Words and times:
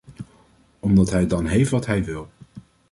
Omdat 0.79 1.09
hij 1.09 1.27
dan 1.27 1.45
heeft 1.45 1.71
wat 1.71 1.85
hij 1.85 2.03
wil. 2.03 2.29